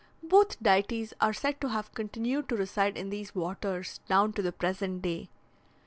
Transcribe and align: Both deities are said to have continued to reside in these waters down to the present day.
Both 0.23 0.63
deities 0.63 1.13
are 1.21 1.31
said 1.31 1.61
to 1.61 1.69
have 1.69 1.93
continued 1.93 2.49
to 2.49 2.55
reside 2.55 2.97
in 2.97 3.11
these 3.11 3.35
waters 3.35 3.99
down 4.07 4.33
to 4.33 4.41
the 4.41 4.51
present 4.51 5.03
day. 5.03 5.29